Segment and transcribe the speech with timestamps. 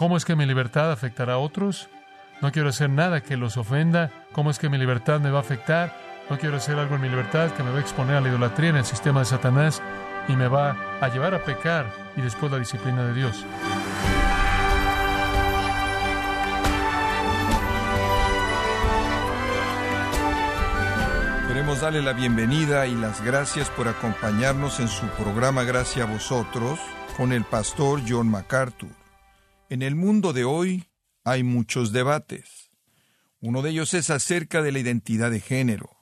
[0.00, 1.90] ¿Cómo es que mi libertad afectará a otros?
[2.40, 4.10] No quiero hacer nada que los ofenda.
[4.32, 5.94] ¿Cómo es que mi libertad me va a afectar?
[6.30, 8.70] No quiero hacer algo en mi libertad que me va a exponer a la idolatría
[8.70, 9.82] en el sistema de Satanás
[10.26, 11.84] y me va a llevar a pecar
[12.16, 13.44] y después la disciplina de Dios.
[21.46, 26.80] Queremos darle la bienvenida y las gracias por acompañarnos en su programa Gracias a vosotros
[27.18, 28.99] con el pastor John MacArthur.
[29.70, 30.88] En el mundo de hoy
[31.22, 32.72] hay muchos debates.
[33.38, 35.96] Uno de ellos es acerca de la identidad de género.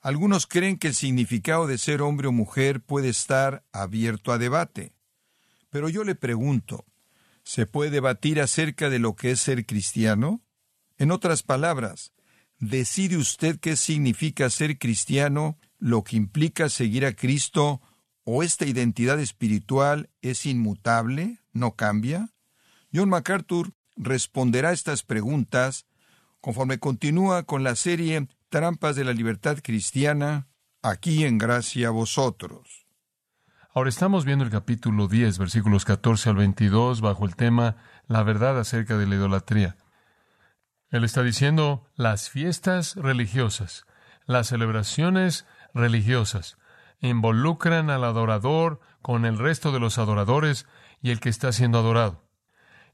[0.00, 4.94] Algunos creen que el significado de ser hombre o mujer puede estar abierto a debate.
[5.68, 6.86] Pero yo le pregunto,
[7.42, 10.40] ¿se puede debatir acerca de lo que es ser cristiano?
[10.96, 12.14] En otras palabras,
[12.58, 17.82] ¿decide usted qué significa ser cristiano, lo que implica seguir a Cristo,
[18.24, 22.32] o esta identidad espiritual es inmutable, no cambia?
[22.92, 25.86] John MacArthur responderá estas preguntas
[26.40, 30.48] conforme continúa con la serie Trampas de la Libertad Cristiana,
[30.82, 32.86] aquí en Gracia a Vosotros.
[33.72, 37.76] Ahora estamos viendo el capítulo 10, versículos 14 al 22, bajo el tema
[38.08, 39.76] La verdad acerca de la idolatría.
[40.90, 43.86] Él está diciendo las fiestas religiosas,
[44.26, 46.58] las celebraciones religiosas,
[47.00, 50.66] involucran al adorador con el resto de los adoradores
[51.00, 52.29] y el que está siendo adorado.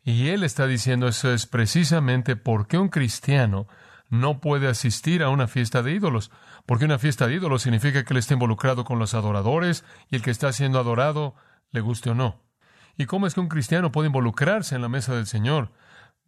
[0.07, 3.67] Y él está diciendo eso es precisamente porque un cristiano
[4.09, 6.31] no puede asistir a una fiesta de ídolos,
[6.65, 10.23] porque una fiesta de ídolos significa que él está involucrado con los adoradores y el
[10.23, 11.35] que está siendo adorado,
[11.73, 12.41] le guste o no.
[12.97, 15.73] ¿Y cómo es que un cristiano puede involucrarse en la mesa del Señor,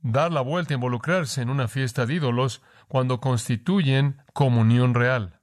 [0.02, 5.38] dar la vuelta, involucrarse en una fiesta de ídolos cuando constituyen comunión real?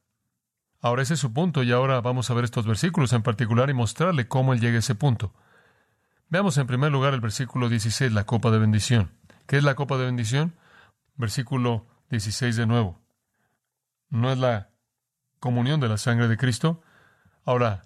[0.82, 3.74] Ahora ese es su punto y ahora vamos a ver estos versículos en particular y
[3.74, 5.34] mostrarle cómo él llega a ese punto.
[6.30, 9.12] Veamos en primer lugar el versículo 16, la copa de bendición.
[9.46, 10.56] ¿Qué es la copa de bendición?
[11.16, 13.00] Versículo 16 de nuevo.
[14.10, 14.70] ¿No es la
[15.40, 16.82] comunión de la sangre de Cristo?
[17.44, 17.84] Ahora,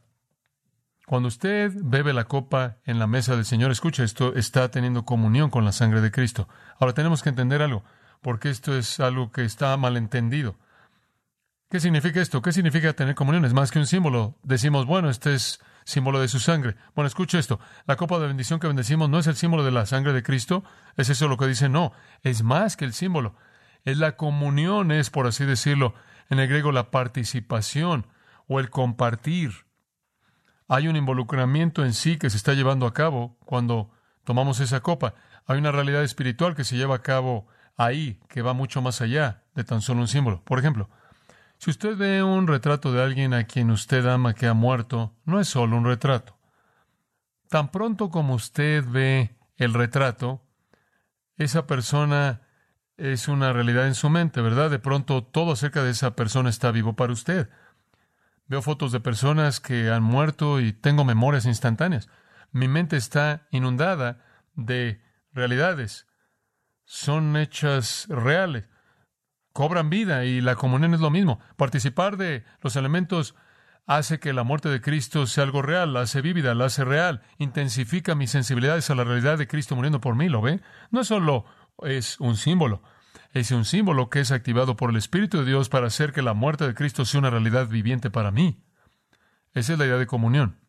[1.06, 5.50] cuando usted bebe la copa en la mesa del Señor, escucha esto, está teniendo comunión
[5.50, 6.48] con la sangre de Cristo.
[6.80, 7.84] Ahora tenemos que entender algo,
[8.22, 10.56] porque esto es algo que está malentendido.
[11.70, 12.42] ¿Qué significa esto?
[12.42, 13.44] ¿Qué significa tener comunión?
[13.44, 14.38] Es más que un símbolo.
[14.44, 16.76] Decimos, bueno, este es símbolo de su sangre.
[16.96, 17.60] Bueno, escuche esto.
[17.86, 20.64] La copa de bendición que bendecimos no es el símbolo de la sangre de Cristo.
[20.96, 21.68] ¿Es eso lo que dice?
[21.68, 21.92] No,
[22.24, 23.36] es más que el símbolo.
[23.84, 25.94] Es la comunión, es, por así decirlo,
[26.30, 28.08] en el griego la participación
[28.48, 29.66] o el compartir.
[30.68, 33.92] Hay un involucramiento en sí que se está llevando a cabo cuando
[34.24, 35.16] tomamos esa copa.
[35.48, 39.44] Hay una realidad espiritual que se lleva a cabo ahí, que va mucho más allá
[39.56, 40.44] de tan solo un símbolo.
[40.44, 40.90] Por ejemplo,
[41.59, 45.42] si usted ve un retrato de alguien a quien usted ama que ha muerto, no
[45.42, 46.38] es solo un retrato.
[47.50, 50.42] Tan pronto como usted ve el retrato,
[51.36, 52.44] esa persona
[52.96, 54.70] es una realidad en su mente, ¿verdad?
[54.70, 57.50] De pronto todo acerca de esa persona está vivo para usted.
[58.47, 62.08] Veo fotos de personas que han muerto y tengo memorias instantáneas.
[62.53, 64.24] Mi mente está inundada
[64.56, 65.02] de
[65.34, 66.08] realidades.
[66.85, 68.66] Son hechas reales
[69.59, 71.41] cobran vida y la comunión es lo mismo.
[71.58, 73.35] Participar de los elementos
[73.88, 77.23] hace que la muerte de Cristo sea algo real, la hace vívida, la hace real,
[77.40, 80.61] intensifica mis sensibilidades a la realidad de Cristo muriendo por mí, ¿lo ve?
[80.91, 81.44] No solo
[81.84, 82.84] es un símbolo,
[83.34, 86.34] es un símbolo que es activado por el Espíritu de Dios para hacer que la
[86.34, 88.64] muerte de Cristo sea una realidad viviente para mí.
[89.53, 90.61] Esa es la idea de comunión.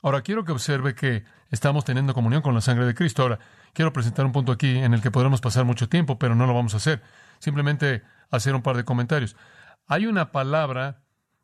[0.00, 3.22] Ahora quiero que observe que estamos teniendo comunión con la sangre de Cristo.
[3.22, 3.40] Ahora
[3.72, 6.54] quiero presentar un punto aquí en el que podremos pasar mucho tiempo, pero no lo
[6.54, 7.02] vamos a hacer.
[7.38, 9.36] Simplemente hacer un par de comentarios.
[9.86, 11.02] Hay una palabra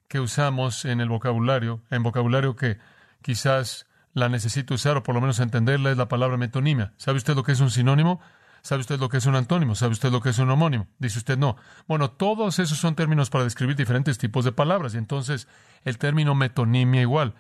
[0.09, 2.79] que usamos en el vocabulario, en vocabulario que
[3.23, 6.93] quizás la necesito usar o por lo menos entenderla es la palabra metonimia.
[6.97, 8.21] ¿Sabe usted lo que es un sinónimo?
[8.63, 9.75] ¿Sabe usted lo que es un antónimo?
[9.75, 10.87] ¿Sabe usted lo que es un homónimo?
[10.99, 11.57] Dice usted no.
[11.87, 15.49] Bueno, todos esos son términos para describir diferentes tipos de palabras y entonces
[15.85, 17.35] el término metonimia igual.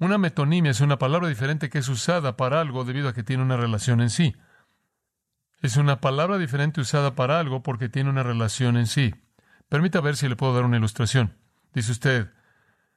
[0.00, 3.42] Una metonimia es una palabra diferente que es usada para algo debido a que tiene
[3.42, 4.34] una relación en sí.
[5.60, 9.14] Es una palabra diferente usada para algo porque tiene una relación en sí.
[9.68, 11.36] Permita ver si le puedo dar una ilustración.
[11.74, 12.30] Dice usted,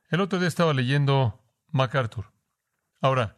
[0.10, 2.32] el otro día estaba leyendo MacArthur.
[3.02, 3.36] Ahora,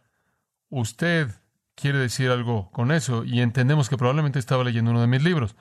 [0.69, 1.29] usted
[1.75, 5.55] quiere decir algo con eso y entendemos que probablemente estaba leyendo uno de mis libros.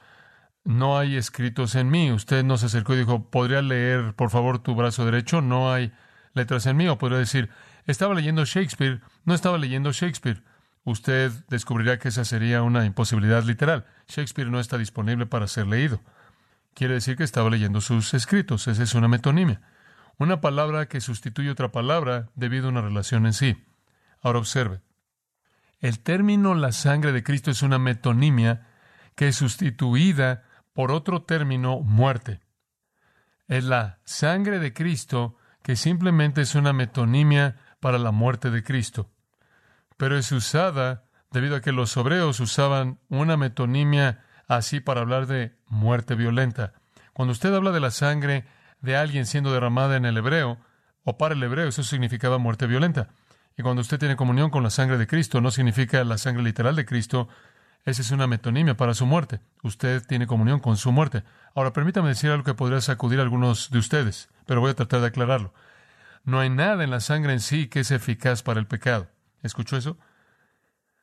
[0.65, 2.13] No hay escritos en mí.
[2.13, 5.41] Usted no se acercó y dijo, ¿podría leer, por favor, tu brazo derecho?
[5.41, 5.93] No hay
[6.35, 6.89] letras en mí.
[6.89, 7.49] O podría decir,
[7.87, 9.01] estaba leyendo Shakespeare.
[9.25, 10.43] No estaba leyendo Shakespeare.
[10.85, 13.87] Usted descubrirá que esa sería una imposibilidad literal.
[14.09, 16.01] Shakespeare no está disponible para ser leído.
[16.75, 18.67] Quiere decir que estaba leyendo sus escritos.
[18.67, 19.61] Esa es una metonimia.
[20.19, 23.65] Una palabra que sustituye otra palabra debido a una relación en sí.
[24.21, 24.81] Ahora observe.
[25.81, 28.67] El término la sangre de Cristo es una metonimia
[29.15, 32.41] que es sustituida por otro término muerte.
[33.47, 39.12] Es la sangre de Cristo que simplemente es una metonimia para la muerte de Cristo.
[39.97, 45.57] Pero es usada debido a que los hebreos usaban una metonimia así para hablar de
[45.67, 46.75] muerte violenta.
[47.13, 48.45] Cuando usted habla de la sangre
[48.81, 50.59] de alguien siendo derramada en el hebreo,
[51.05, 53.09] o para el hebreo, eso significaba muerte violenta.
[53.57, 56.77] Y cuando usted tiene comunión con la sangre de Cristo, no significa la sangre literal
[56.77, 57.29] de Cristo,
[57.85, 59.41] esa es una metonimia para su muerte.
[59.63, 61.25] Usted tiene comunión con su muerte.
[61.55, 65.01] Ahora, permítame decir algo que podría sacudir a algunos de ustedes, pero voy a tratar
[65.01, 65.53] de aclararlo.
[66.25, 69.09] No hay nada en la sangre en sí que es eficaz para el pecado.
[69.43, 69.99] ¿Escuchó eso?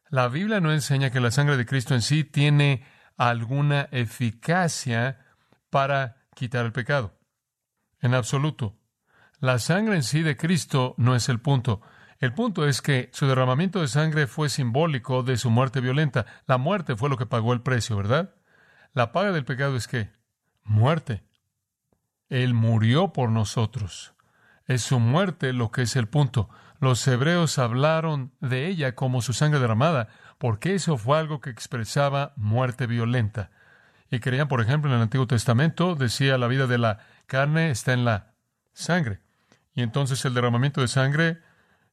[0.10, 2.84] La Biblia no enseña que la sangre de Cristo en sí tiene
[3.18, 5.26] alguna eficacia
[5.70, 7.18] para quitar el pecado.
[8.02, 8.78] En absoluto.
[9.40, 11.82] La sangre en sí de Cristo no es el punto.
[12.20, 16.26] El punto es que su derramamiento de sangre fue simbólico de su muerte violenta.
[16.48, 18.36] La muerte fue lo que pagó el precio, ¿verdad?
[18.94, 20.10] La paga del pecado es que
[20.64, 21.24] muerte.
[22.30, 24.14] Él murió por nosotros.
[24.66, 26.50] Es su muerte lo que es el punto.
[26.80, 32.34] Los hebreos hablaron de ella como su sangre derramada, porque eso fue algo que expresaba
[32.38, 33.52] muerte violenta.
[34.10, 37.94] Y creían, por ejemplo, en el Antiguo Testamento, decía la vida de la carne está
[37.94, 38.34] en la
[38.74, 39.20] sangre.
[39.76, 41.40] Y entonces el derramamiento de sangre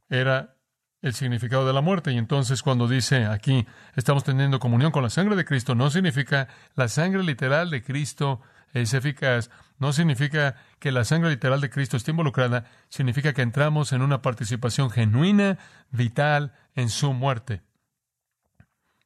[0.09, 0.57] era
[1.03, 2.13] el significado de la muerte.
[2.13, 6.49] Y entonces cuando dice aquí estamos teniendo comunión con la sangre de Cristo, no significa
[6.75, 8.41] la sangre literal de Cristo
[8.73, 13.93] es eficaz, no significa que la sangre literal de Cristo esté involucrada, significa que entramos
[13.93, 15.59] en una participación genuina,
[15.91, 17.63] vital, en su muerte.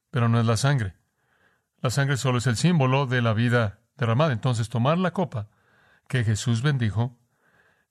[0.09, 0.95] Pero no es la sangre.
[1.81, 4.33] La sangre solo es el símbolo de la vida derramada.
[4.33, 5.49] Entonces tomar la copa
[6.07, 7.17] que Jesús bendijo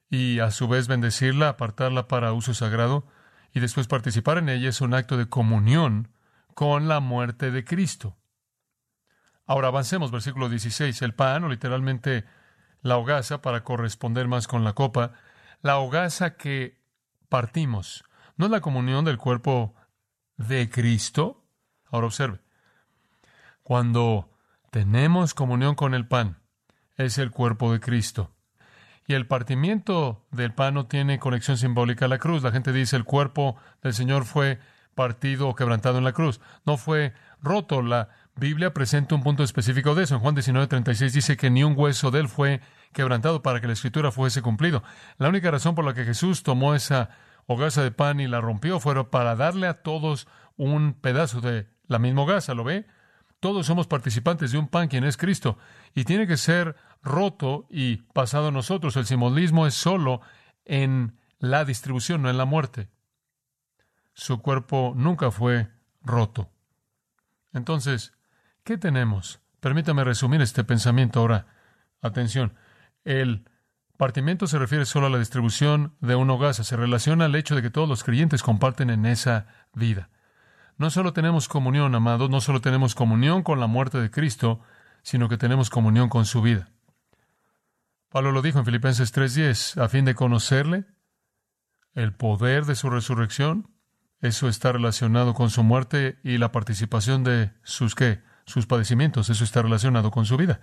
[0.08, 3.06] y a su vez bendecirla, apartarla para uso sagrado
[3.52, 6.08] y después participar en ella es un acto de comunión
[6.54, 8.16] con la muerte de Cristo.
[9.50, 11.02] Ahora avancemos, versículo 16.
[11.02, 12.24] El pan, o literalmente
[12.82, 15.10] la hogaza, para corresponder más con la copa,
[15.60, 16.78] la hogaza que
[17.28, 18.04] partimos,
[18.36, 19.74] ¿no es la comunión del cuerpo
[20.36, 21.42] de Cristo?
[21.86, 22.38] Ahora observe.
[23.64, 24.30] Cuando
[24.70, 26.38] tenemos comunión con el pan,
[26.94, 28.30] es el cuerpo de Cristo.
[29.08, 32.44] Y el partimiento del pan no tiene conexión simbólica a la cruz.
[32.44, 34.60] La gente dice el cuerpo del Señor fue
[34.94, 36.40] partido o quebrantado en la cruz.
[36.64, 37.82] No fue roto.
[37.82, 40.14] La Biblia presenta un punto específico de eso.
[40.14, 42.62] En Juan 19:36 dice que ni un hueso de él fue
[42.94, 44.82] quebrantado para que la escritura fuese cumplido.
[45.18, 47.10] La única razón por la que Jesús tomó esa
[47.46, 51.98] hogaza de pan y la rompió fue para darle a todos un pedazo de la
[51.98, 52.54] misma hogaza.
[52.54, 52.86] ¿Lo ve?
[53.40, 55.58] Todos somos participantes de un pan quien es Cristo
[55.94, 58.96] y tiene que ser roto y pasado a nosotros.
[58.96, 60.22] El simbolismo es solo
[60.64, 62.88] en la distribución, no en la muerte.
[64.14, 65.68] Su cuerpo nunca fue
[66.00, 66.50] roto.
[67.52, 68.14] Entonces,
[68.70, 69.40] ¿qué tenemos?
[69.58, 71.46] Permítame resumir este pensamiento ahora.
[72.02, 72.54] Atención,
[73.02, 73.44] el
[73.96, 77.62] partimiento se refiere solo a la distribución de un hogaza, se relaciona al hecho de
[77.62, 80.08] que todos los creyentes comparten en esa vida.
[80.78, 84.60] No solo tenemos comunión, amados, no solo tenemos comunión con la muerte de Cristo,
[85.02, 86.70] sino que tenemos comunión con su vida.
[88.08, 90.84] Pablo lo dijo en Filipenses 3:10, a fin de conocerle,
[91.94, 93.74] el poder de su resurrección,
[94.20, 99.44] eso está relacionado con su muerte y la participación de sus qué, sus padecimientos, eso
[99.44, 100.60] está relacionado con su vida,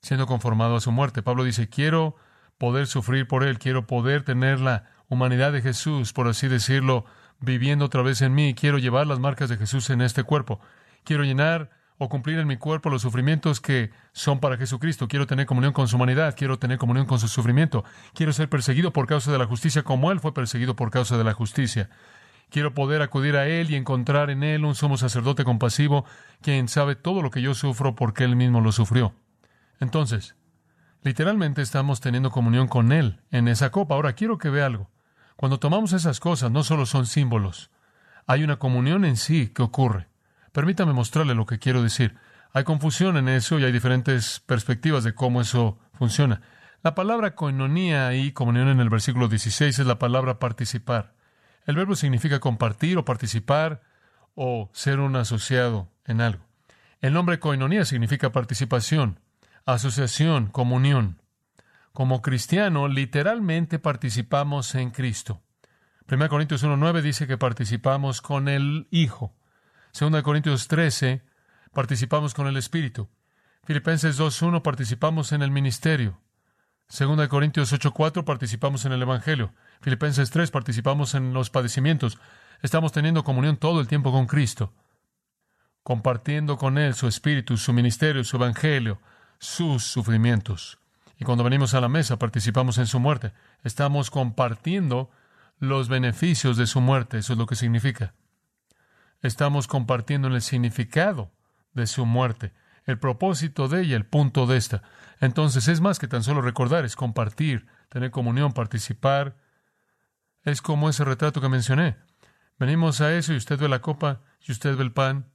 [0.00, 1.22] siendo conformado a su muerte.
[1.22, 2.16] Pablo dice, quiero
[2.58, 7.04] poder sufrir por él, quiero poder tener la humanidad de Jesús, por así decirlo,
[7.40, 10.60] viviendo otra vez en mí, quiero llevar las marcas de Jesús en este cuerpo,
[11.04, 11.70] quiero llenar
[12.02, 15.06] o cumplir en mi cuerpo los sufrimientos que son para Jesucristo.
[15.06, 18.90] Quiero tener comunión con su humanidad, quiero tener comunión con su sufrimiento, quiero ser perseguido
[18.90, 21.90] por causa de la justicia como Él fue perseguido por causa de la justicia.
[22.50, 26.04] Quiero poder acudir a Él y encontrar en Él un sumo sacerdote compasivo,
[26.42, 29.14] quien sabe todo lo que yo sufro porque Él mismo lo sufrió.
[29.78, 30.34] Entonces,
[31.02, 33.94] literalmente estamos teniendo comunión con Él en esa copa.
[33.94, 34.90] Ahora quiero que vea algo.
[35.36, 37.70] Cuando tomamos esas cosas, no solo son símbolos,
[38.26, 40.08] hay una comunión en sí que ocurre.
[40.52, 42.16] Permítame mostrarle lo que quiero decir.
[42.52, 46.42] Hay confusión en eso y hay diferentes perspectivas de cómo eso funciona.
[46.82, 51.14] La palabra coinonía y comunión en el versículo 16 es la palabra participar.
[51.66, 53.82] El verbo significa compartir o participar
[54.34, 56.44] o ser un asociado en algo.
[57.00, 59.20] El nombre coinonía significa participación,
[59.64, 61.20] asociación, comunión.
[61.92, 65.42] Como cristiano, literalmente participamos en Cristo.
[66.10, 69.34] 1 Corintios 1.9 dice que participamos con el Hijo.
[69.98, 71.22] 2 Corintios 13,
[71.72, 73.08] participamos con el Espíritu.
[73.64, 76.20] Filipenses 2.1, participamos en el ministerio.
[76.90, 79.54] 2 Corintios 8.4, participamos en el Evangelio.
[79.80, 82.18] Filipenses 3, participamos en los padecimientos.
[82.62, 84.72] Estamos teniendo comunión todo el tiempo con Cristo,
[85.84, 88.98] compartiendo con Él su espíritu, su ministerio, su Evangelio,
[89.38, 90.78] sus sufrimientos.
[91.16, 93.32] Y cuando venimos a la mesa, participamos en su muerte.
[93.62, 95.10] Estamos compartiendo
[95.60, 97.18] los beneficios de su muerte.
[97.18, 98.14] Eso es lo que significa.
[99.22, 101.30] Estamos compartiendo en el significado
[101.72, 102.52] de su muerte,
[102.90, 104.82] el propósito de ella, el punto de esta.
[105.20, 109.36] Entonces es más que tan solo recordar, es compartir, tener comunión, participar.
[110.42, 111.96] Es como ese retrato que mencioné.
[112.58, 115.32] Venimos a eso y usted ve la copa y usted ve el pan.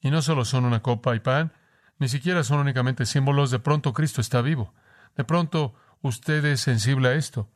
[0.00, 1.52] Y no solo son una copa y pan,
[1.98, 3.50] ni siquiera son únicamente símbolos.
[3.50, 4.74] De pronto Cristo está vivo.
[5.16, 7.50] De pronto usted es sensible a esto.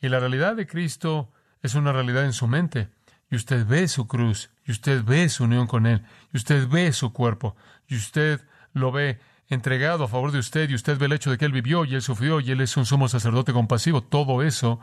[0.00, 2.90] Y la realidad de Cristo es una realidad en su mente.
[3.30, 6.92] Y usted ve su cruz, y usted ve su unión con Él, y usted ve
[6.92, 7.56] su cuerpo,
[7.88, 8.40] y usted
[8.74, 11.52] lo ve entregado a favor de usted, y usted ve el hecho de que Él
[11.52, 14.02] vivió y Él sufrió, y Él es un sumo sacerdote compasivo.
[14.02, 14.80] Todo eso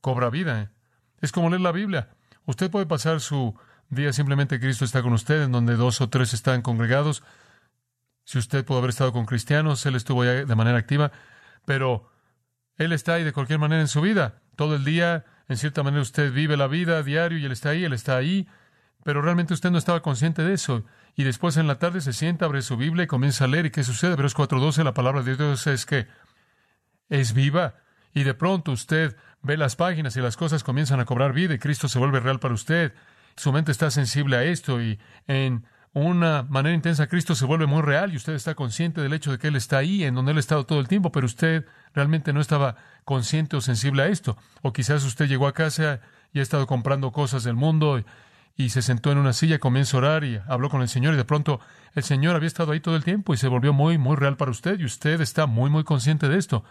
[0.00, 0.70] cobra vida.
[1.20, 2.10] Es como leer la Biblia.
[2.44, 3.58] Usted puede pasar su
[3.88, 7.22] día simplemente Cristo está con usted, en donde dos o tres están congregados.
[8.24, 11.12] Si usted pudo haber estado con cristianos, Él estuvo ahí de manera activa,
[11.64, 12.10] pero
[12.76, 14.42] Él está ahí de cualquier manera en su vida.
[14.56, 17.84] Todo el día, en cierta manera, usted vive la vida diario y Él está ahí,
[17.84, 18.48] Él está ahí,
[19.06, 20.84] pero realmente usted no estaba consciente de eso.
[21.14, 23.66] Y después en la tarde se sienta, abre su Biblia y comienza a leer.
[23.66, 24.16] ¿Y qué sucede?
[24.16, 26.08] Versos 4.12, la palabra de Dios es que
[27.08, 27.76] es viva.
[28.14, 31.60] Y de pronto usted ve las páginas y las cosas comienzan a cobrar vida y
[31.60, 32.94] Cristo se vuelve real para usted.
[33.36, 34.98] Su mente está sensible a esto y
[35.28, 39.30] en una manera intensa Cristo se vuelve muy real y usted está consciente del hecho
[39.30, 41.64] de que Él está ahí, en donde Él ha estado todo el tiempo, pero usted
[41.94, 44.36] realmente no estaba consciente o sensible a esto.
[44.62, 46.00] O quizás usted llegó a casa
[46.32, 48.02] y ha estado comprando cosas del mundo
[48.70, 51.24] se sentó en una silla, comienza a orar y habló con el Señor y de
[51.24, 51.60] pronto
[51.94, 54.50] el Señor había estado ahí todo el tiempo y se volvió muy, muy real para
[54.50, 56.64] usted y usted está muy, muy consciente de esto.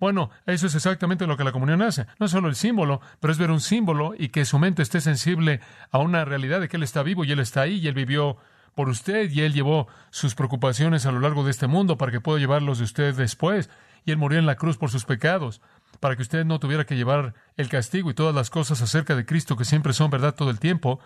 [0.00, 2.06] Bueno, eso es exactamente lo que la comunión hace.
[2.18, 5.00] No es solo el símbolo, pero es ver un símbolo y que su mente esté
[5.00, 5.60] sensible
[5.90, 8.36] a una realidad de que Él está vivo y Él está ahí y Él vivió
[8.74, 12.20] por usted y Él llevó sus preocupaciones a lo largo de este mundo para que
[12.20, 13.70] pueda llevarlos de usted después.
[14.04, 15.62] Y Él murió en la cruz por sus pecados,
[16.00, 19.24] para que usted no tuviera que llevar el castigo y todas las cosas acerca de
[19.24, 21.00] Cristo que siempre son verdad todo el tiempo.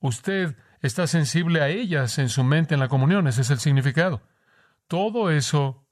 [0.00, 4.22] Usted está sensible a ellas en su mente en la comunión, ese es el significado.
[4.88, 5.86] Todo eso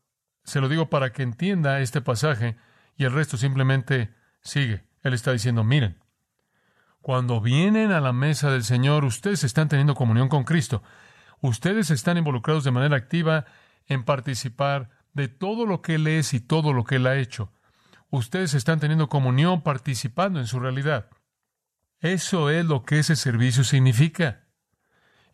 [0.44, 2.56] se lo digo para que entienda este pasaje
[2.96, 4.84] y el resto simplemente sigue.
[5.02, 5.98] Él está diciendo, miren,
[7.00, 10.82] cuando vienen a la mesa del Señor, ustedes están teniendo comunión con Cristo.
[11.40, 13.44] Ustedes están involucrados de manera activa
[13.86, 17.52] en participar de todo lo que Él es y todo lo que Él ha hecho.
[18.08, 21.10] Ustedes están teniendo comunión participando en su realidad.
[22.04, 24.42] Eso es lo que ese servicio significa.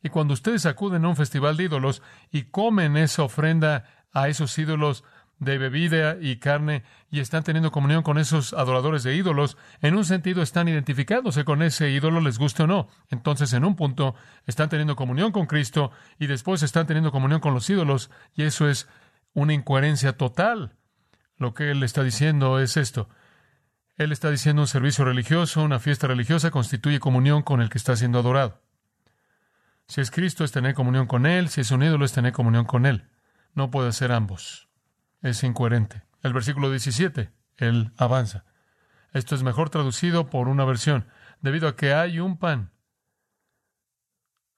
[0.05, 2.01] Y cuando ustedes acuden a un festival de ídolos
[2.31, 5.03] y comen esa ofrenda a esos ídolos
[5.41, 10.05] de bebida y carne y están teniendo comunión con esos adoradores de ídolos, en un
[10.05, 12.87] sentido están identificándose con ese ídolo, les guste o no.
[13.09, 14.15] Entonces, en un punto,
[14.47, 18.69] están teniendo comunión con Cristo y después están teniendo comunión con los ídolos y eso
[18.69, 18.89] es
[19.35, 20.77] una incoherencia total.
[21.37, 23.09] Lo que él está diciendo es esto.
[24.01, 27.95] Él está diciendo un servicio religioso, una fiesta religiosa constituye comunión con el que está
[27.97, 28.63] siendo adorado.
[29.89, 32.65] Si es Cristo es tener comunión con Él, si es un ídolo es tener comunión
[32.65, 33.11] con Él.
[33.53, 34.71] No puede ser ambos
[35.21, 36.03] es incoherente.
[36.23, 38.47] El versículo 17, él avanza.
[39.13, 41.07] Esto es mejor traducido por una versión,
[41.43, 42.73] debido a que hay un pan.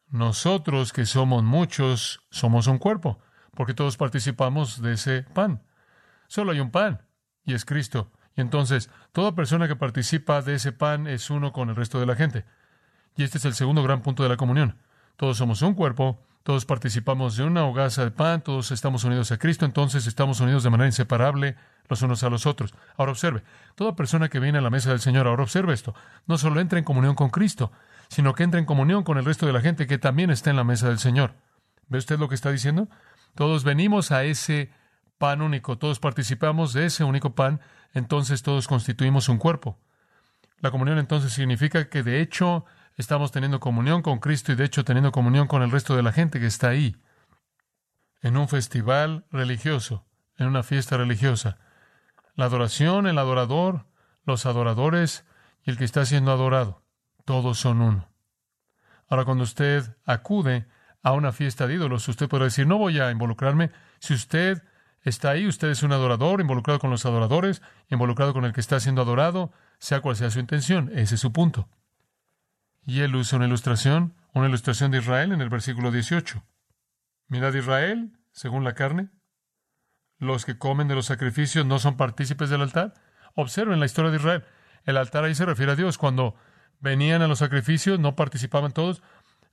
[0.06, 3.18] Nosotros que somos muchos, somos un cuerpo,
[3.56, 5.64] porque todos participamos de ese pan.
[6.28, 7.08] Solo hay un pan,
[7.44, 8.12] y es Cristo.
[8.36, 12.06] Y entonces, toda persona que participa de ese pan es uno con el resto de
[12.06, 12.44] la gente.
[13.16, 14.78] Y este es el segundo gran punto de la comunión.
[15.16, 19.38] Todos somos un cuerpo, todos participamos de una hogaza de pan, todos estamos unidos a
[19.38, 21.56] Cristo, entonces estamos unidos de manera inseparable
[21.88, 22.74] los unos a los otros.
[22.96, 23.42] Ahora observe,
[23.74, 25.94] toda persona que viene a la mesa del Señor, ahora observe esto,
[26.26, 27.70] no solo entra en comunión con Cristo,
[28.08, 30.56] sino que entra en comunión con el resto de la gente que también está en
[30.56, 31.34] la mesa del Señor.
[31.88, 32.88] ¿Ve usted lo que está diciendo?
[33.34, 34.70] Todos venimos a ese
[35.22, 37.60] pan único, todos participamos de ese único pan,
[37.94, 39.78] entonces todos constituimos un cuerpo.
[40.58, 42.64] La comunión entonces significa que de hecho
[42.96, 46.10] estamos teniendo comunión con Cristo y de hecho teniendo comunión con el resto de la
[46.10, 46.96] gente que está ahí.
[48.20, 50.04] En un festival religioso,
[50.38, 51.56] en una fiesta religiosa.
[52.34, 53.86] La adoración, el adorador,
[54.24, 55.24] los adoradores
[55.62, 56.82] y el que está siendo adorado,
[57.24, 58.08] todos son uno.
[59.06, 60.66] Ahora, cuando usted acude
[61.00, 63.70] a una fiesta de ídolos, usted puede decir, no voy a involucrarme.
[64.00, 64.64] Si usted
[65.02, 68.80] está ahí, usted es un adorador, involucrado con los adoradores, involucrado con el que está
[68.80, 70.90] siendo adorado, sea cual sea su intención.
[70.94, 71.68] Ese es su punto.
[72.85, 76.42] Y él usa una ilustración, una ilustración de Israel en el versículo 18.
[77.28, 79.11] Mirad Israel, según la carne.
[80.18, 82.94] Los que comen de los sacrificios no son partícipes del altar.
[83.35, 84.44] Observen la historia de Israel.
[84.85, 85.99] El altar ahí se refiere a Dios.
[85.99, 86.37] Cuando
[86.80, 89.02] venían a los sacrificios, no participaban todos,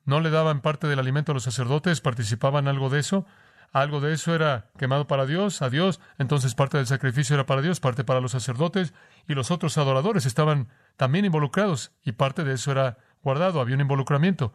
[0.06, 3.26] no le daban parte del alimento a los sacerdotes, participaban algo de eso.
[3.72, 7.62] Algo de eso era quemado para Dios, a Dios, entonces parte del sacrificio era para
[7.62, 8.94] Dios, parte para los sacerdotes,
[9.28, 13.82] y los otros adoradores estaban también involucrados, y parte de eso era guardado, había un
[13.82, 14.54] involucramiento.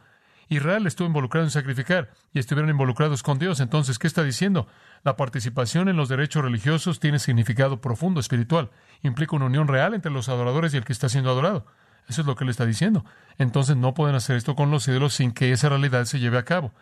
[0.49, 3.61] Israel estuvo involucrado en sacrificar y estuvieron involucrados con Dios.
[3.61, 4.67] Entonces, ¿qué está diciendo?
[5.03, 8.71] La participación en los derechos religiosos tiene significado profundo, espiritual.
[9.03, 11.67] Implica una unión real entre los adoradores y el que está siendo adorado.
[12.09, 13.05] Eso es lo que él está diciendo.
[13.39, 16.45] Entonces no pueden hacer esto con los ídolos sin que esa realidad se lleve a
[16.45, 16.73] cabo.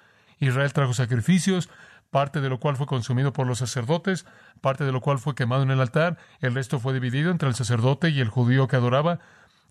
[0.41, 1.71] Israel trajo sacrificios,
[2.13, 4.27] parte de lo cual fue consumido por los sacerdotes,
[4.61, 7.55] parte de lo cual fue quemado en el altar, el resto fue dividido entre el
[7.55, 9.19] sacerdote y el judío que adoraba,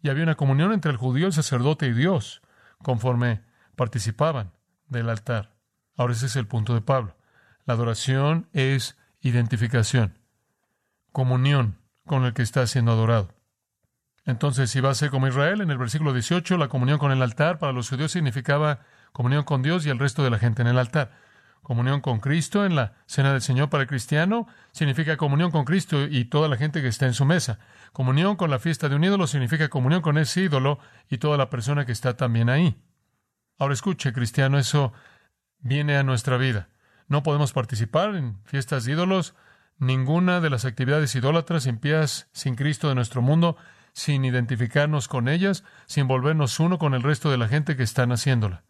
[0.02, 2.42] y había una comunión entre el judío, el sacerdote y Dios,
[2.82, 3.44] conforme
[3.76, 4.54] participaban
[4.88, 5.54] del altar.
[5.96, 7.16] Ahora ese es el punto de Pablo.
[7.66, 10.18] La adoración es identificación,
[11.12, 13.36] comunión con el que está siendo adorado.
[14.26, 17.22] Entonces, si va a ser como Israel, en el versículo 18, la comunión con el
[17.22, 18.80] altar para los judíos significaba
[19.12, 21.12] comunión con Dios y el resto de la gente en el altar.
[21.62, 26.06] Comunión con Cristo en la cena del Señor para el cristiano significa comunión con Cristo
[26.06, 27.60] y toda la gente que está en su mesa.
[27.94, 31.50] Comunión con la fiesta de un ídolo significa comunión con ese ídolo y toda la
[31.50, 32.82] persona que está también ahí.
[33.60, 34.92] Ahora escuche, cristiano, eso
[35.60, 36.70] viene a nuestra vida.
[37.08, 39.36] No podemos participar en fiestas de ídolos,
[39.78, 43.58] ninguna de las actividades idólatras impías sin Cristo de nuestro mundo,
[43.94, 48.12] sin identificarnos con ellas, sin volvernos uno con el resto de la gente que están
[48.12, 48.64] haciéndola.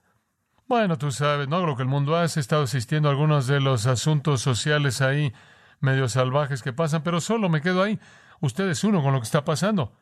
[0.72, 2.40] Bueno, tú sabes, no lo que el mundo hace.
[2.40, 5.34] He estado asistiendo a algunos de los asuntos sociales ahí,
[5.82, 8.00] medio salvajes que pasan, pero solo me quedo ahí.
[8.40, 9.98] Usted es uno con lo que está pasando.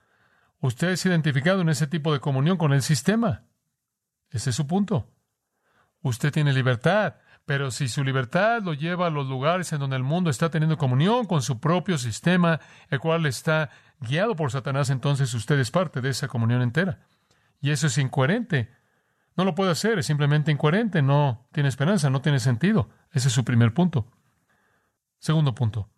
[0.60, 3.46] Usted es identificado en ese tipo de comunión con el sistema.
[4.30, 5.10] Ese es su punto.
[6.04, 7.16] Usted tiene libertad,
[7.48, 10.78] pero si su libertad lo lleva a los lugares en donde el mundo está teniendo
[10.78, 12.60] comunión con su propio sistema,
[12.92, 17.00] el cual está guiado por Satanás, entonces usted es parte de esa comunión entera.
[17.60, 18.79] Y eso es incoherente
[19.36, 22.90] no lo puede hacer, es simplemente incoherente, no tiene esperanza, no tiene sentido.
[23.12, 24.12] Ese es su primer punto.
[25.20, 25.90] Segundo punto.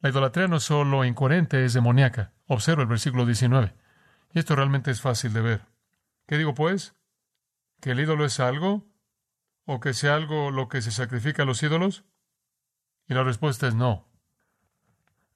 [0.00, 2.32] La idolatría no es solo incoherente, es demoníaca.
[2.46, 3.74] Observa el versículo 19.
[4.32, 5.66] Y esto realmente es fácil de ver.
[6.26, 6.94] ¿Qué digo pues?
[7.80, 8.86] ¿Que el ídolo es algo?
[9.64, 12.04] ¿O que sea algo lo que se sacrifica a los ídolos?
[13.06, 14.08] Y la respuesta es no.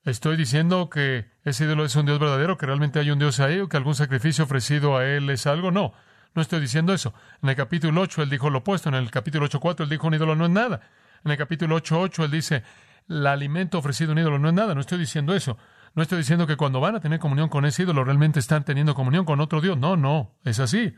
[0.05, 3.59] Estoy diciendo que ese ídolo es un Dios verdadero, que realmente hay un Dios ahí,
[3.61, 5.71] o que algún sacrificio ofrecido a él es algo.
[5.73, 5.93] No.
[6.37, 7.15] No estoy diciendo eso.
[7.43, 8.91] En el capítulo 8 él dijo lo opuesto.
[8.91, 10.83] En el capítulo 8.4 él dijo un ídolo no es nada.
[11.25, 12.63] En el capítulo 8.8 él dice
[13.09, 14.75] el alimento ofrecido a un ídolo no es nada.
[14.75, 15.57] No estoy diciendo eso.
[15.95, 18.95] No estoy diciendo que cuando van a tener comunión con ese ídolo realmente están teniendo
[18.95, 19.79] comunión con otro Dios.
[19.79, 20.95] No, no, es así.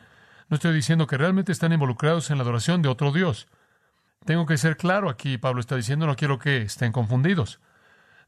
[0.49, 3.47] No estoy diciendo que realmente están involucrados en la adoración de otro Dios.
[4.25, 7.61] Tengo que ser claro aquí, Pablo está diciendo, no quiero que estén confundidos.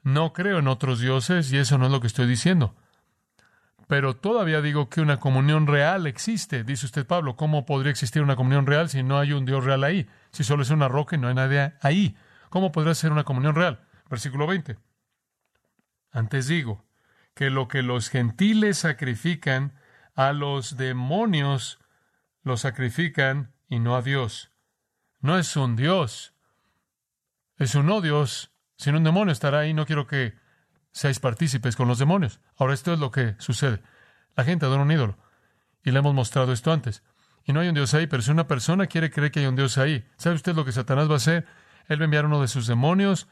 [0.04, 2.76] No creo en otros dioses y eso no es lo que estoy diciendo.
[3.90, 6.62] Pero todavía digo que una comunión real existe.
[6.62, 9.82] Dice usted, Pablo, ¿cómo podría existir una comunión real si no hay un Dios real
[9.82, 10.08] ahí?
[10.30, 12.16] Si solo es una roca y no hay nadie ahí.
[12.50, 13.84] ¿Cómo podría ser una comunión real?
[14.08, 14.78] Versículo 20.
[16.12, 16.86] Antes digo
[17.34, 19.74] que lo que los gentiles sacrifican
[20.14, 21.80] a los demonios,
[22.44, 24.52] lo sacrifican y no a Dios.
[25.18, 26.36] No es un Dios.
[27.56, 28.52] Es un no Dios.
[28.76, 30.34] Si un demonio estará ahí, no quiero que
[30.92, 32.40] seáis partícipes con los demonios.
[32.56, 33.80] Ahora esto es lo que sucede.
[34.36, 35.18] La gente adora un ídolo.
[35.84, 37.02] Y le hemos mostrado esto antes.
[37.44, 39.56] Y no hay un Dios ahí, pero si una persona quiere creer que hay un
[39.56, 41.46] Dios ahí, ¿sabe usted lo que Satanás va a hacer?
[41.88, 43.28] Él va a enviar uno de sus demonios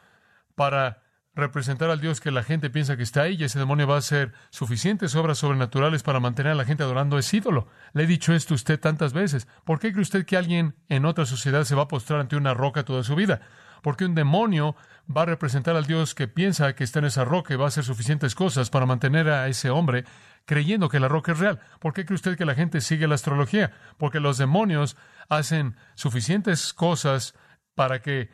[0.54, 1.02] para
[1.38, 3.98] representar al Dios que la gente piensa que está ahí y ese demonio va a
[3.98, 7.68] hacer suficientes obras sobrenaturales para mantener a la gente adorando ese ídolo.
[7.92, 9.46] Le he dicho esto a usted tantas veces.
[9.64, 12.54] ¿Por qué cree usted que alguien en otra sociedad se va a postrar ante una
[12.54, 13.40] roca toda su vida?
[13.82, 14.74] Porque un demonio
[15.14, 17.68] va a representar al Dios que piensa que está en esa roca y va a
[17.68, 20.04] hacer suficientes cosas para mantener a ese hombre
[20.44, 21.60] creyendo que la roca es real.
[21.78, 23.70] ¿Por qué cree usted que la gente sigue la astrología?
[23.96, 24.96] Porque los demonios
[25.28, 27.34] hacen suficientes cosas
[27.74, 28.30] para que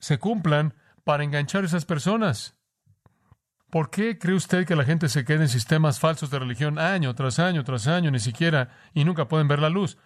[0.00, 0.74] se cumplan
[1.08, 2.54] para enganchar a esas personas.
[3.70, 7.14] ¿Por qué cree usted que la gente se queda en sistemas falsos de religión año
[7.14, 9.96] tras año tras año, ni siquiera, y nunca pueden ver la luz?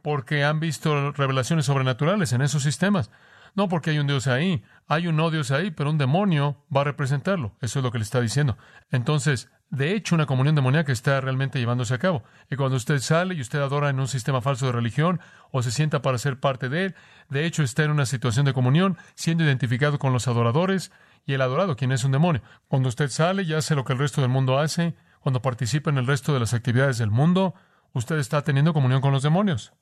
[0.00, 3.10] Porque han visto revelaciones sobrenaturales en esos sistemas.
[3.54, 6.80] No porque hay un Dios ahí, hay un no Dios ahí, pero un demonio va
[6.80, 7.56] a representarlo.
[7.60, 8.58] Eso es lo que le está diciendo.
[8.90, 12.22] Entonces, de hecho, una comunión demoníaca está realmente llevándose a cabo.
[12.50, 15.70] Y cuando usted sale y usted adora en un sistema falso de religión o se
[15.70, 16.94] sienta para ser parte de él,
[17.28, 20.92] de hecho está en una situación de comunión, siendo identificado con los adoradores
[21.26, 22.42] y el adorado, quien es un demonio.
[22.68, 25.98] Cuando usted sale y hace lo que el resto del mundo hace, cuando participa en
[25.98, 27.54] el resto de las actividades del mundo,
[27.94, 29.72] usted está teniendo comunión con los demonios.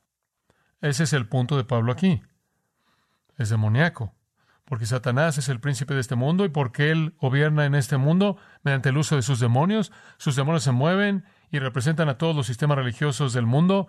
[0.80, 2.22] Ese es el punto de Pablo aquí.
[3.42, 4.14] Es demoníaco
[4.72, 8.38] porque Satanás es el príncipe de este mundo y porque él gobierna en este mundo
[8.62, 9.92] mediante el uso de sus demonios.
[10.16, 13.88] Sus demonios se mueven y representan a todos los sistemas religiosos del mundo.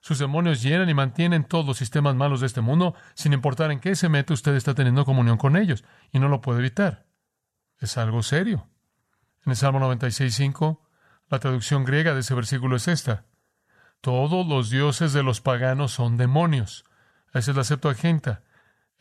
[0.00, 3.78] Sus demonios llenan y mantienen todos los sistemas malos de este mundo, sin importar en
[3.80, 7.04] qué se mete, usted está teniendo comunión con ellos y no lo puede evitar.
[7.78, 8.68] Es algo serio.
[9.44, 10.80] En el Salmo 96.5,
[11.28, 13.26] la traducción griega de ese versículo es esta.
[14.00, 16.84] Todos los dioses de los paganos son demonios.
[17.34, 18.42] Esa es la Septuaginta.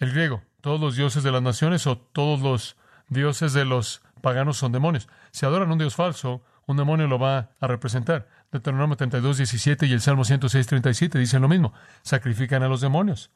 [0.02, 2.76] El griego, todos los dioses de las naciones o todos los
[3.10, 5.08] dioses de los paganos son demonios.
[5.30, 8.28] Si adoran un dios falso, un demonio lo va a representar.
[8.52, 11.72] Deuteronomio 32, 17 y el Salmo 106, 37 dicen lo mismo.
[12.02, 13.30] Sacrifican a los demonios.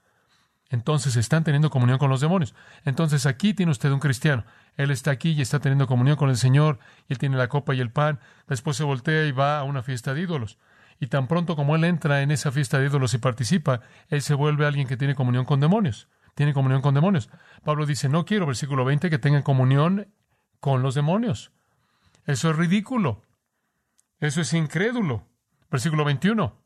[0.71, 2.55] Entonces están teniendo comunión con los demonios.
[2.83, 4.43] Entonces aquí tiene usted un cristiano.
[4.75, 6.79] Él está aquí y está teniendo comunión con el Señor.
[7.07, 8.19] Él tiene la copa y el pan.
[8.47, 10.57] Después se voltea y va a una fiesta de ídolos.
[10.99, 14.33] Y tan pronto como él entra en esa fiesta de ídolos y participa, él se
[14.33, 17.29] vuelve alguien que tiene comunión con demonios tiene comunión con demonios.
[17.63, 20.13] Pablo dice, no quiero, versículo 20, que tengan comunión
[20.59, 21.51] con los demonios.
[22.25, 23.23] Eso es ridículo.
[24.19, 25.27] Eso es incrédulo.
[25.71, 26.61] Versículo 21,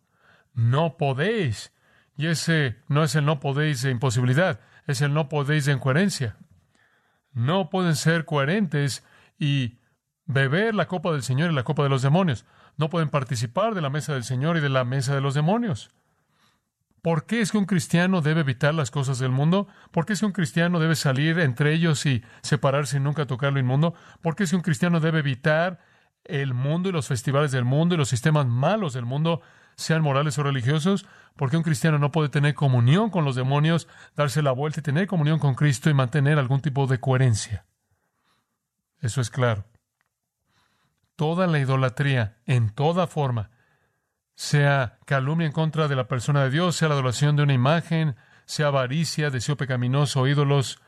[0.53, 1.73] no podéis.
[2.17, 6.37] Y ese no es el no podéis de imposibilidad, es el no podéis de incoherencia.
[7.31, 9.05] No pueden ser coherentes
[9.37, 9.79] y
[10.25, 12.45] beber la copa del Señor y la copa de los demonios.
[12.75, 15.91] No pueden participar de la mesa del Señor y de la mesa de los demonios.
[17.01, 19.67] ¿Por qué es que un cristiano debe evitar las cosas del mundo?
[19.91, 23.53] ¿Por qué es que un cristiano debe salir entre ellos y separarse y nunca tocar
[23.53, 23.93] lo inmundo?
[24.21, 25.79] ¿Por qué es que un cristiano debe evitar
[26.25, 29.41] el mundo y los festivales del mundo y los sistemas malos del mundo,
[29.75, 31.05] sean morales o religiosos?
[31.37, 34.83] ¿Por qué un cristiano no puede tener comunión con los demonios, darse la vuelta y
[34.83, 37.65] tener comunión con Cristo y mantener algún tipo de coherencia?
[38.99, 39.63] Eso es claro.
[41.15, 43.51] Toda la idolatría, en toda forma,
[44.39, 48.15] sea calumnia en contra de la persona de Dios, sea la adoración de una imagen,
[48.45, 50.81] sea avaricia, deseo pecaminoso, ídolos,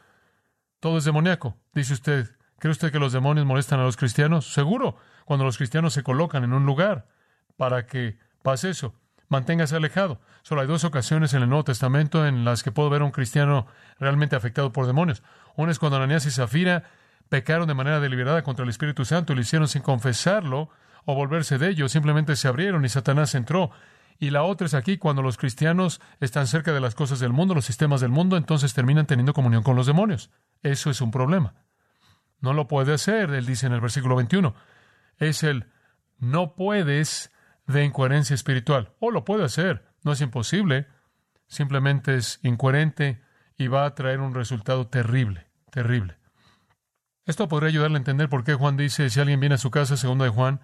[0.79, 1.57] todo es demoníaco.
[1.73, 4.53] Dice usted, ¿cree usted que los demonios molestan a los cristianos?
[4.53, 7.07] Seguro, cuando los cristianos se colocan en un lugar
[7.57, 8.95] para que pase eso.
[9.27, 10.21] Manténgase alejado.
[10.43, 13.11] Solo hay dos ocasiones en el Nuevo Testamento en las que puedo ver a un
[13.11, 13.67] cristiano
[13.99, 15.23] realmente afectado por demonios.
[15.57, 16.83] Una es cuando Ananías y Zafira
[17.27, 20.69] pecaron de manera deliberada contra el Espíritu Santo y lo hicieron sin confesarlo
[21.05, 23.71] o volverse de ellos, simplemente se abrieron y Satanás entró.
[24.19, 27.55] Y la otra es aquí, cuando los cristianos están cerca de las cosas del mundo,
[27.55, 30.29] los sistemas del mundo, entonces terminan teniendo comunión con los demonios.
[30.61, 31.55] Eso es un problema.
[32.39, 34.53] No lo puede hacer, él dice en el versículo 21.
[35.17, 35.65] Es el
[36.19, 37.31] no puedes
[37.65, 38.93] de incoherencia espiritual.
[38.99, 40.87] O lo puede hacer, no es imposible,
[41.47, 43.21] simplemente es incoherente
[43.57, 46.17] y va a traer un resultado terrible, terrible.
[47.25, 49.97] Esto podría ayudarle a entender por qué Juan dice, si alguien viene a su casa,
[49.97, 50.61] segundo de Juan,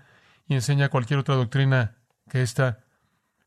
[0.48, 1.98] y enseña cualquier otra doctrina
[2.30, 2.80] que esta.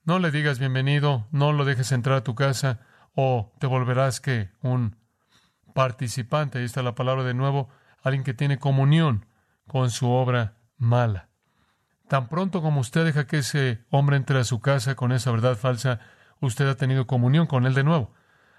[0.05, 2.81] No le digas bienvenido, no lo dejes entrar a tu casa,
[3.15, 4.97] o te volverás que un
[5.75, 7.69] participante, ahí está la palabra de nuevo,
[8.03, 9.27] alguien que tiene comunión
[9.67, 11.29] con su obra mala.
[12.09, 15.57] Tan pronto como usted deja que ese hombre entre a su casa con esa verdad
[15.57, 16.01] falsa,
[16.41, 18.13] usted ha tenido comunión con él de nuevo.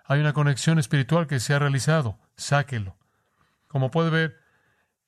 [0.05, 2.17] Hay una conexión espiritual que se ha realizado.
[2.35, 2.97] Sáquelo.
[3.67, 4.40] Como puede ver,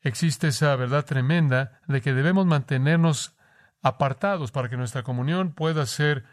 [0.04, 3.36] existe esa verdad tremenda de que debemos mantenernos
[3.82, 6.26] apartados para que nuestra comunión pueda ser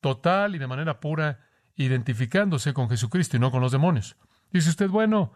[0.00, 1.40] total y de manera pura,
[1.74, 4.16] identificándose con Jesucristo y no con los demonios.
[4.50, 5.32] Dice usted, bueno,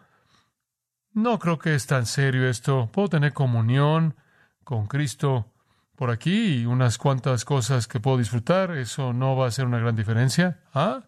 [1.13, 2.89] no creo que es tan serio esto.
[2.91, 4.15] Puedo tener comunión
[4.63, 5.51] con Cristo
[5.95, 8.71] por aquí y unas cuantas cosas que puedo disfrutar.
[8.71, 10.61] Eso no va a ser una gran diferencia.
[10.73, 11.03] Ah,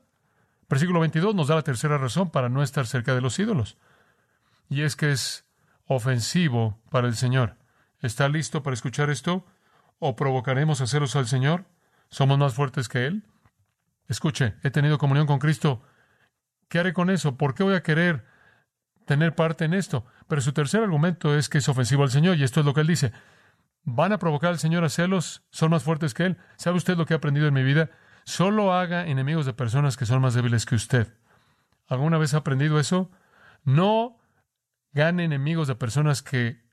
[0.69, 3.77] versículo 22 nos da la tercera razón para no estar cerca de los ídolos.
[4.69, 5.44] Y es que es
[5.85, 7.57] ofensivo para el Señor.
[7.99, 9.45] ¿Está listo para escuchar esto?
[9.99, 11.65] ¿O provocaremos a celos al Señor?
[12.09, 13.23] ¿Somos más fuertes que Él?
[14.07, 15.81] Escuche, he tenido comunión con Cristo.
[16.67, 17.37] ¿Qué haré con eso?
[17.37, 18.25] ¿Por qué voy a querer
[19.05, 20.05] tener parte en esto?
[20.27, 22.81] Pero su tercer argumento es que es ofensivo al Señor, y esto es lo que
[22.81, 23.11] Él dice.
[23.83, 25.43] ¿Van a provocar al Señor a celos?
[25.51, 26.37] ¿Son más fuertes que Él?
[26.57, 27.89] ¿Sabe usted lo que he aprendido en mi vida?
[28.23, 31.13] Solo haga enemigos de personas que son más débiles que usted.
[31.87, 33.11] ¿Alguna vez ha aprendido eso?
[33.63, 34.17] No
[34.95, 36.63] gane enemigos de personas que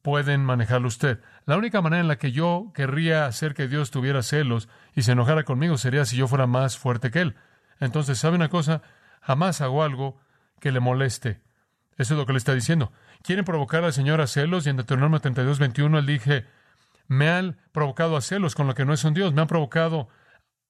[0.00, 1.20] pueden manejarlo usted.
[1.44, 5.12] La única manera en la que yo querría hacer que Dios tuviera celos y se
[5.12, 7.34] enojara conmigo sería si yo fuera más fuerte que Él.
[7.80, 8.80] Entonces, ¿sabe una cosa?
[9.20, 10.20] Jamás hago algo
[10.60, 11.42] que le moleste.
[11.96, 12.92] Eso es lo que le está diciendo.
[13.22, 16.46] Quieren provocar al Señor a celos y en Deuteronomio 32, 21 él dije,
[17.08, 20.08] me han provocado a celos con lo que no es un Dios, me han provocado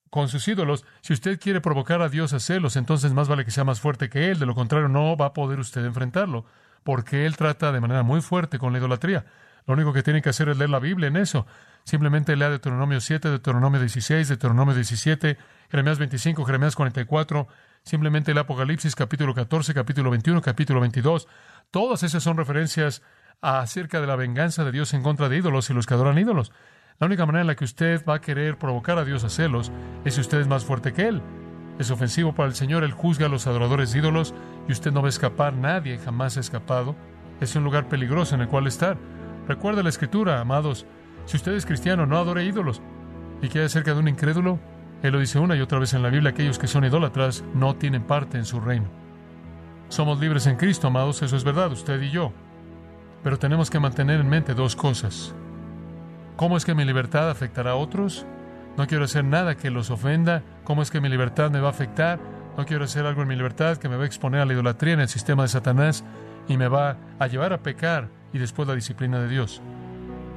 [0.08, 0.86] con sus ídolos.
[1.02, 4.08] Si usted quiere provocar a Dios a celos, entonces más vale que sea más fuerte
[4.08, 4.38] que Él.
[4.38, 6.46] De lo contrario, no va a poder usted enfrentarlo,
[6.84, 9.24] porque Él trata de manera muy fuerte con la idolatría.
[9.66, 11.46] Lo único que tiene que hacer es leer la Biblia en eso.
[11.84, 15.36] Simplemente lea Deuteronomio 7, Deuteronomio 16, Deuteronomio 17,
[15.70, 17.48] Jeremías 25, Jeremías 44,
[17.82, 21.28] simplemente el Apocalipsis capítulo 14, capítulo 21, capítulo 22.
[21.70, 23.02] Todas esas son referencias
[23.40, 26.52] acerca de la venganza de Dios en contra de ídolos y los que adoran ídolos.
[26.98, 29.70] La única manera en la que usted va a querer provocar a Dios a celos
[30.04, 31.22] es si usted es más fuerte que Él.
[31.78, 34.34] Es ofensivo para el Señor, Él juzga a los adoradores de ídolos
[34.68, 36.96] y usted no va a escapar, nadie jamás ha escapado.
[37.40, 38.96] Es un lugar peligroso en el cual estar.
[39.46, 40.86] Recuerda la Escritura, amados,
[41.24, 42.82] si usted es cristiano, no adore ídolos.
[43.40, 44.58] ¿Y queda cerca de un incrédulo?
[45.02, 47.76] Él lo dice una y otra vez en la Biblia, aquellos que son idólatras no
[47.76, 48.88] tienen parte en su reino.
[49.88, 52.32] Somos libres en Cristo, amados, eso es verdad, usted y yo.
[53.22, 55.34] Pero tenemos que mantener en mente dos cosas.
[56.36, 58.26] ¿Cómo es que mi libertad afectará a otros?
[58.78, 60.44] No quiero hacer nada que los ofenda.
[60.62, 62.20] ¿Cómo es que mi libertad me va a afectar?
[62.56, 64.94] No quiero hacer algo en mi libertad que me va a exponer a la idolatría
[64.94, 66.04] en el sistema de Satanás
[66.46, 69.60] y me va a llevar a pecar y después la disciplina de Dios.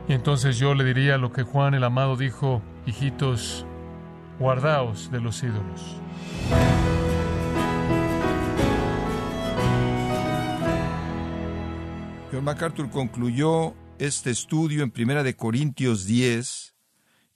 [0.08, 3.68] Y entonces yo le diría lo que Juan el amado dijo, hijitos,
[4.40, 6.02] guardaos de los ídolos.
[12.32, 16.71] John MacArthur concluyó este estudio en Primera de Corintios 10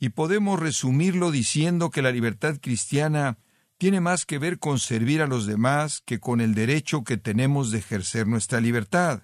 [0.05, 3.39] y podemos resumirlo diciendo que la libertad cristiana
[3.79, 7.71] tiene más que ver con servir a los demás que con el derecho que tenemos
[7.71, 9.23] de ejercer nuestra libertad.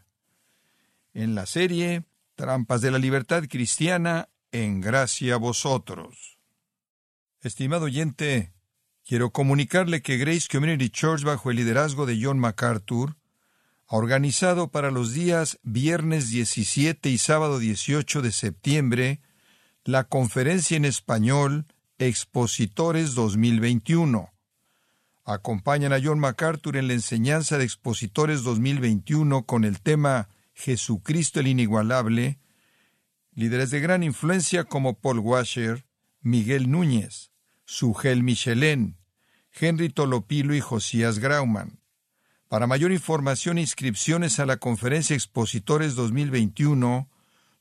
[1.14, 6.40] En la serie Trampas de la libertad cristiana, en gracia a vosotros.
[7.42, 8.52] Estimado oyente,
[9.06, 13.18] quiero comunicarle que Grace Community Church, bajo el liderazgo de John MacArthur,
[13.86, 19.22] organizado para los días viernes 17 y sábado 18 de septiembre
[19.84, 21.66] la conferencia en español
[21.98, 24.30] Expositores 2021.
[25.24, 31.48] Acompañan a John MacArthur en la enseñanza de Expositores 2021 con el tema Jesucristo el
[31.48, 32.40] Inigualable,
[33.34, 35.86] líderes de gran influencia como Paul Washer,
[36.22, 37.32] Miguel Núñez,
[37.66, 38.98] Sugel Michelén,
[39.52, 41.80] Henry Tolopilo y Josías Grauman.
[42.48, 47.10] Para mayor información e inscripciones a la Conferencia Expositores 2021,